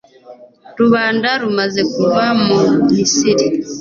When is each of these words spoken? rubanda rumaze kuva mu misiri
rubanda 0.79 1.29
rumaze 1.41 1.81
kuva 1.93 2.23
mu 2.43 2.57
misiri 2.93 3.45